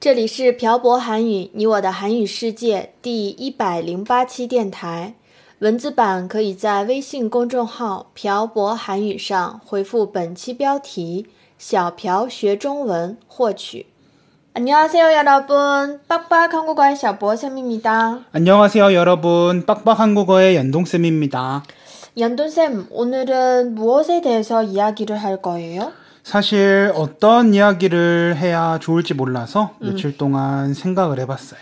[0.00, 5.14] 这里是朴博韩语，你我的韩语世界第一百零八期电台。
[5.60, 11.26] 文字版可以在微信公众号“朴博韩语”上回复本期标题“
[11.56, 13.86] 小朴学中文”获取。
[14.54, 19.64] 안녕하세요여러분빡빡한국어의小博쌤입니다 안녕하세요, 여러분.
[19.64, 21.62] 빡빡 한국어의 연동쌤입니다.
[22.18, 25.92] 연돈쌤, 오늘은 무엇에 대해서 이야기를 할 거예요?
[26.31, 31.61] 사실 어떤 이야기를 해야 좋을지 몰라서 며칠 동안 생각을 해봤어요.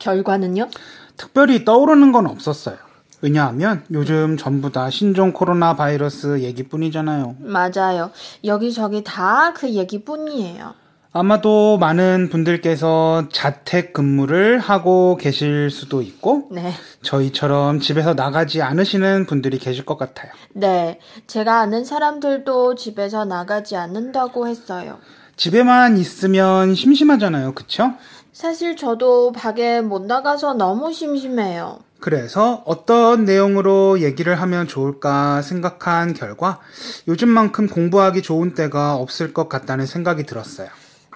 [0.00, 0.68] 결과는요?
[1.16, 2.74] 특별히 떠오르는 건 없었어요.
[3.22, 7.36] 왜냐하면 요즘 전부 다 신종 코로나 바이러스 얘기뿐이잖아요.
[7.38, 8.10] 맞아요.
[8.42, 10.74] 여기저기 다 그 얘기뿐이에요.
[11.12, 16.72] 아마도 많은 분들께서 자택 근무를 하고 계실 수도 있고, 네.
[17.02, 20.30] 저희처럼 집에서 나가지 않으시는 분들이 계실 것 같아요.
[20.54, 21.00] 네.
[21.26, 24.98] 제가 아는 사람들도 집에서 나가지 않는다고 했어요.
[25.36, 27.54] 집에만 있으면 심심하잖아요.
[27.54, 27.92] 그쵸?
[28.32, 31.80] 사실 저도 밖에 못 나가서 너무 심심해요.
[31.98, 36.60] 그래서 어떤 내용으로 얘기를 하면 좋을까 생각한 결과
[37.08, 40.68] 요즘만큼 공부하기 좋은 때가 없을 것 같다는 생각이 들었어요.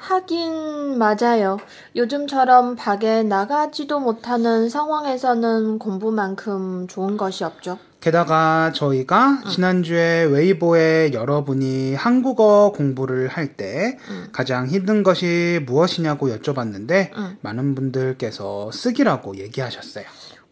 [0.05, 1.57] 하긴 맞아요.
[1.97, 7.79] 요즘처럼 밖에 나가지도 못하는 상황에서는 공부만큼 좋은 것이 없죠.
[8.01, 13.97] 게다가 저희가 지난주에 웨이보에 여러분이 한국어 공부를 할때
[14.31, 17.39] 가장 힘든 것이 무엇이냐고 여쭤봤는데 응.
[17.41, 20.05] 많은 분들께서 쓰기라고 얘기하셨어요.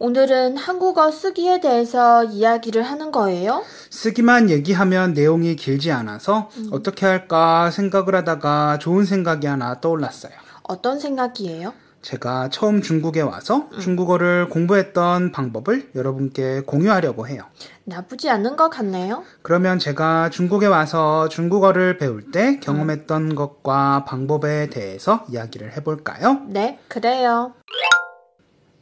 [0.03, 3.63] 오늘은 한국어 쓰기에 대해서 이야기를 하는 거예요?
[3.89, 10.33] 쓰기만 얘기하면 내용이 길지 않아서 어떻게 할까 생각을 하다가 좋은 생각이 하나 떠올랐어요.
[10.65, 11.73] 어떤 생각이에요?
[12.03, 17.45] 제가 처음 중국에 와서 중국어를 공부했던 방법을 여러분께 공유하려고 해요.
[17.85, 19.23] 나쁘지 않은 것 같네요.
[19.43, 26.43] 그러면 제가 중국에 와서 중국어를 배울 때 경험했던 것과 방법에 대해서 이야기를 해볼까요?
[26.49, 27.55] 네, 그래요.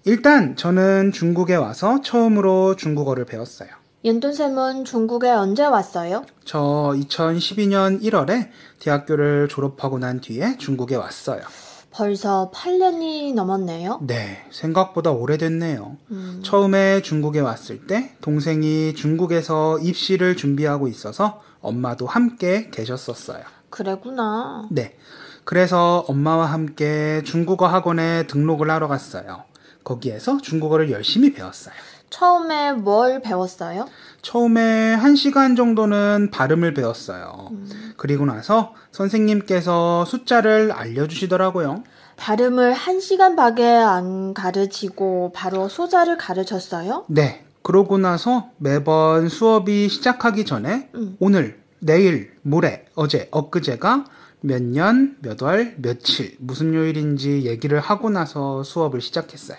[0.05, 3.69] 일단 저는 중국에 와서 처음으로 중국어를 배웠어요.
[4.05, 6.25] 연돈쌤은 중국에 언제 왔어요?
[6.44, 11.43] 저 2012년 1월에 대학교를 졸업하고 난 뒤에 중국에 왔어요.
[11.91, 13.99] 벌써 8년이 넘었네요.
[14.06, 15.97] 네, 생각보다 오래됐네요.
[16.12, 23.43] 음, 처음에 중국에 왔을 때 동생이 중국에서 입시를 준비하고 있어서 엄마도 함께 계셨었어요.
[23.69, 24.69] 그래구나.
[24.71, 24.97] 네.
[25.44, 29.44] 그래서 엄마와 함께 중국어 학원에 등록을 하러 갔어요.
[29.84, 31.74] 거기에서 중국어를 열심히 배웠어요.
[32.10, 33.88] 처음에 뭘 배웠어요?
[34.22, 37.50] 처음에 한 시간 정도는 발음을 배웠어요.
[37.96, 41.84] 그리고 나서 선생님께서 숫자를 알려주시더라고요.
[42.16, 47.04] 발음을 한 시간 밖에 안 가르치고 바로 소자를 가르쳤어요?
[47.08, 47.44] 네.
[47.62, 51.16] 그러고 나서 매번 수업이 시작하기 전에 음.
[51.20, 54.06] 오늘, 내일, 모레, 어제, 엊그제가
[54.40, 59.58] 몇 년, 몇 월, 며칠, 무슨 요일인지 얘기를 하고 나서 수업을 시작했어요.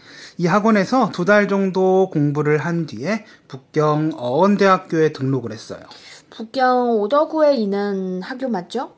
[0.41, 5.81] 이 학원에서 두 달 정도 공부를 한 뒤에 북경 어원대학교에 등록을 했어요.
[6.31, 8.93] 북경 오더구에 있는 학교 맞죠?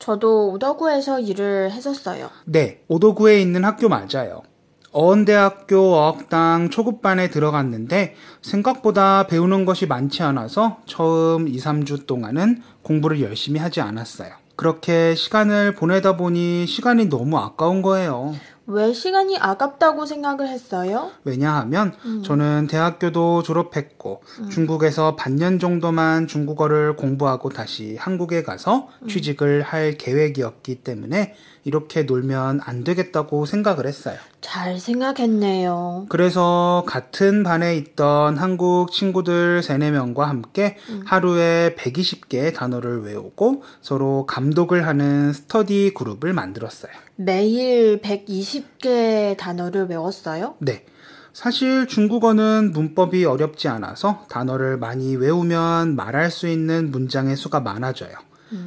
[0.00, 2.28] 저도 오더구에서 일을 했었어요.
[2.44, 4.42] 네, 오도구에 있는 학교 맞아요.
[4.90, 13.60] 어원대학교 어학당 초급반에 들어갔는데 생각보다 배우는 것이 많지 않아서 처음 2, 3주 동안은 공부를 열심히
[13.60, 14.30] 하지 않았어요.
[14.56, 18.34] 그렇게 시간을 보내다 보니 시간이 너무 아까운 거예요.
[18.70, 21.10] 왜 시간이 아깝다고 생각을 했어요?
[21.24, 21.92] 왜냐하면
[22.24, 31.34] 저는 대학교도 졸업했고 중국에서 반년 정도만 중국어를 공부하고 다시 한국에 가서 취직을 할 계획이었기 때문에
[31.64, 34.16] 이렇게 놀면 안 되겠다고 생각을 했어요.
[34.40, 36.06] 잘 생각했네요.
[36.08, 44.86] 그래서 같은 반에 있던 한국 친구들 3, 4명과 함께 하루에 120개의 단어를 외우고 서로 감독을
[44.86, 46.92] 하는 스터디 그룹을 만들었어요.
[47.16, 50.54] 매일 120개 단어를 외웠어요?
[50.58, 50.84] 네.
[51.32, 58.12] 사실 중국어는 문법이 어렵지 않아서 단어를 많이 외우면 말할 수 있는 문장의 수가 많아져요.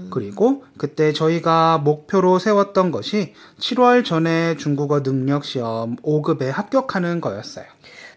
[0.09, 7.65] 그리고 그때 저희가 목표로 세웠던 것이 7월 전에 중국어 능력 시험 5급에 합격하는 거였어요.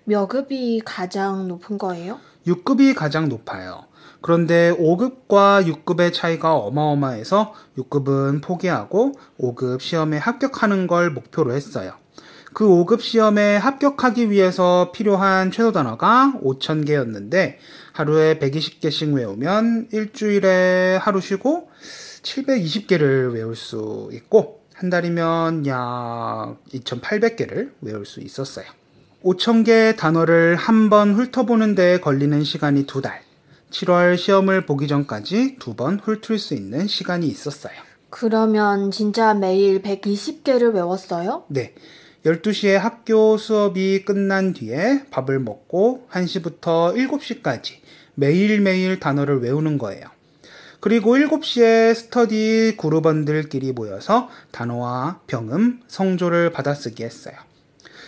[0.04, 2.18] 몇 급이 가장 높은 거예요?
[2.46, 3.84] 6급이 가장 높아요.
[4.20, 11.92] 그런데 5급과 6급의 차이가 어마어마해서 6급은 포기하고 5급 시험에 합격하는 걸 목표로 했어요.
[12.56, 17.56] 그 5급 시험에 합격하기 위해서 필요한 최소 단어가 5,000개였는데
[17.92, 21.68] 하루에 120개씩 외우면 일주일에 하루 쉬고
[22.22, 28.64] 720개를 외울 수 있고 한 달이면 약 2,800개를 외울 수 있었어요.
[29.22, 33.20] 5,000개 단어를 한 번 훑어보는 데 걸리는 시간이 두 달.
[33.70, 37.74] 7월 시험을 보기 전까지 두 번 훑을 수 있는 시간이 있었어요.
[38.08, 41.44] 그러면 진짜 매일 120개를 외웠어요?
[41.48, 41.74] 네.
[42.26, 47.74] 12시에 학교 수업이 끝난 뒤에 밥을 먹고 1시부터 7시까지
[48.14, 50.06] 매일매일 단어를 외우는 거예요.
[50.80, 57.36] 그리고 7시에 스터디 그룹원들끼리 모여서 단어와 병음, 성조를 받아쓰기 했어요.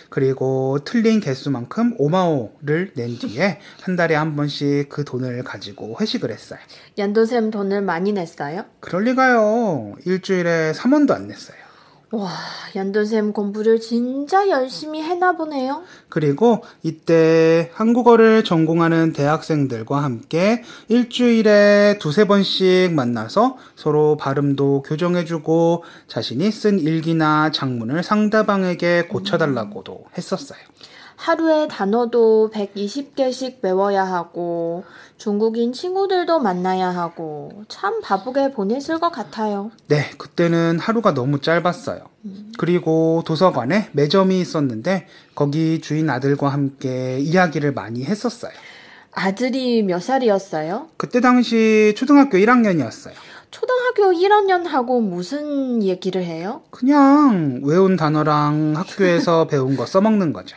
[0.09, 6.59] 그리고 틀린 개수만큼 오마오를 낸 뒤에 한 달에 한 번씩 그 돈을 가지고 회식을 했어요.
[6.97, 8.65] 연도쌤 돈을 많이 냈어요?
[8.81, 9.95] 그럴 리가요.
[10.05, 11.68] 일주일에 3원도 안 냈어요.
[12.11, 12.31] 와,
[12.75, 15.83] 연도쌤 공부를 진짜 열심히 했나 보네요.
[16.09, 26.79] 그리고 이때 한국어를 전공하는 대학생들과 함께 일주일에 두세 번씩 만나서 서로 발음도 교정해주고 자신이 쓴
[26.79, 30.59] 일기나 장문을 상대방에게 고쳐달라고도 했었어요.
[31.19, 34.85] 하루에 단어도 120개씩 외워야 하고
[35.17, 39.69] 중국인 친구들도 만나야 하고 참 바쁘게 보냈을 것 같아요.
[39.87, 41.99] 네, 그때는 하루가 너무 짧았어요.
[42.57, 48.53] 그리고 도서관에 매점이 있었는데 거기 주인 아들과 함께 이야기를 많이 했었어요.
[49.11, 50.87] 아들이 몇 살이었어요?
[50.95, 53.11] 그때 당시 초등학교 1학년이었어요.
[53.51, 56.61] 초등학교 1학년하고 무슨 얘기를 해요?
[56.69, 60.55] 그냥 외운 단어랑 학교에서 배운 거 써먹는 거죠.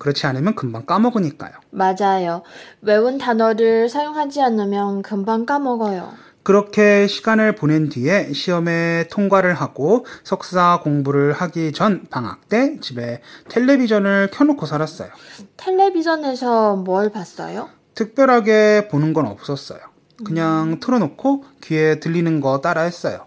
[0.00, 1.52] 그렇지 않으면 금방 까먹으니까요.
[1.70, 2.42] 맞아요.
[2.80, 6.14] 외운 단어를 사용하지 않으면 금방 까먹어요.
[6.42, 13.20] 그렇게 시간을 보낸 뒤에 시험에 통과를 하고 석사 공부를 하기 전 방학 때 집에
[13.50, 15.10] 텔레비전을 켜놓고 살았어요.
[15.58, 17.68] 텔레비전에서 뭘 봤어요?
[17.94, 19.80] 특별하게 보는 건 없었어요.
[20.24, 23.26] 그냥 틀어놓고 귀에 들리는 거 따라 했어요.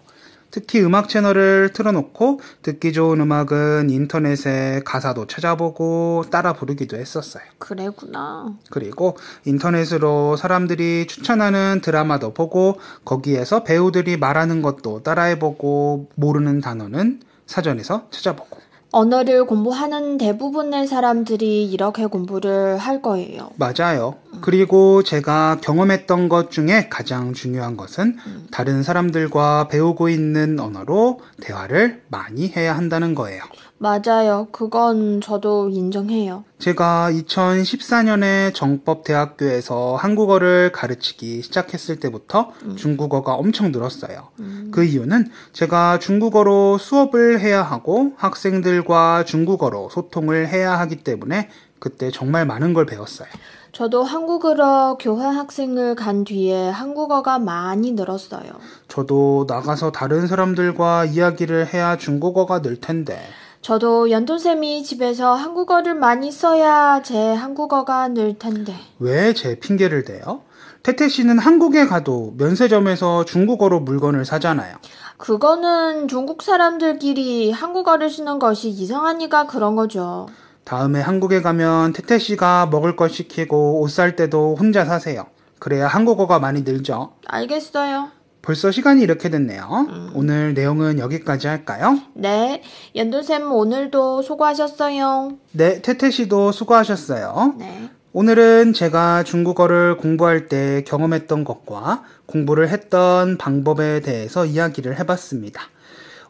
[0.54, 7.44] 특히 음악 채널을 틀어놓고 듣기 좋은 음악은 인터넷에 가사도 찾아보고 따라 부르기도 했었어요.
[7.58, 8.54] 그래구나.
[8.70, 18.60] 그리고 인터넷으로 사람들이 추천하는 드라마도 보고 거기에서 배우들이 말하는 것도 따라해보고 모르는 단어는 사전에서 찾아보고
[18.92, 23.50] 언어를 공부하는 대부분의 사람들이 이렇게 공부를 할 거예요.
[23.56, 24.18] 맞아요.
[24.44, 28.18] 그리고 제가 경험했던 것 중에 가장 중요한 것은
[28.52, 33.42] 다른 사람들과 배우고 있는 언어로 대화를 많이 해야 한다는 거예요.
[33.78, 34.48] 맞아요.
[34.52, 36.44] 그건 저도 인정해요.
[36.60, 44.30] 제가 2014년에 정법대학교에서 한국어를 가르치기 시작했을 때부터 중국어가 엄청 늘었어요.
[44.72, 51.50] 그 이유는 제가 중국어로 수업을 해야 하고 학생들과 중국어로 소통을 해야 하기 때문에
[51.84, 53.28] 그때 정말 많은 걸 배웠어요.
[53.74, 58.54] 저도 한국어로 교환 학생을 간 뒤에 한국어가 많이 늘었어요.
[58.88, 63.20] 저도 나가서 다른 사람들과 이야기를 해야 중국어가 늘 텐데.
[63.62, 68.74] 저도 연돈쌤이 집에서 한국어를 많이 써야 제 한국어가 늘 텐데.
[69.00, 70.44] 왜 제 핑계를 대요?
[70.84, 74.78] 태태 씨는 한국에 가도 면세점에서 중국어로 물건을 사잖아요.
[75.18, 80.28] 그거는 중국 사람들끼리 한국어를 쓰는 것이 이상하니까 그런 거죠.
[80.64, 85.26] 다음에 한국에 가면 태태 씨가 먹을 걸 시키고 옷 살 때도 혼자 사세요.
[85.60, 87.14] 그래야 한국어가 많이 늘죠.
[87.28, 88.10] 알겠어요.
[88.42, 90.12] 벌써 시간이 이렇게 됐네요.
[90.14, 92.00] 오늘 내용은 여기까지 할까요?
[92.14, 92.62] 네,
[92.96, 95.38] 연돈쌤 오늘도 수고하셨어요.
[95.52, 97.56] 네, 태태 씨도 수고하셨어요.
[97.58, 97.90] 네.
[98.12, 105.62] 오늘은 제가 중국어를 공부할 때 경험했던 것과 공부를 했던 방법에 대해서 이야기를 해봤습니다.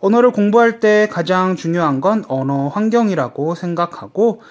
[0.03, 4.41] 언어를 공부할 때 가장 중요한 건 언어 환경이라고 생각하고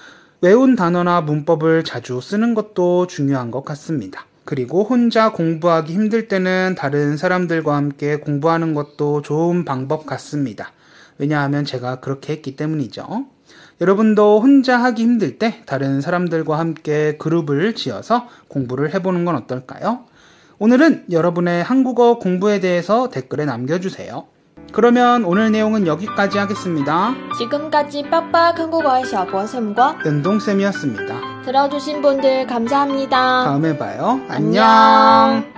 [0.40, 4.24] 외운 단어나 문법을 자주 쓰는 것도 중요한 것 같습니다.
[4.46, 10.72] 그리고 혼자 공부하기 힘들 때는 다른 사람들과 함께 공부하는 것도 좋은 방법 같습니다.
[11.18, 13.26] 왜냐하면 제가 그렇게 했기 때문이죠.
[13.82, 20.04] 여러분도 혼자 하기 힘들 때 다른 사람들과 함께 그룹을 지어서 공부를 해보는 건 어떨까요?
[20.58, 24.31] 오늘은 여러분의 한국어 공부에 대해서 댓글에 남겨주세요.
[24.72, 27.14] 그러면 오늘 내용은 여기까지 하겠습니다.
[27.38, 31.42] 지금까지 빡빡 한국어의 샤버쌤과 연동쌤이었습니다.
[31.44, 33.44] 들어주신 분들 감사합니다.
[33.44, 34.20] 다음에 봐요.
[34.28, 34.64] 안녕.
[34.64, 35.51] 안녕.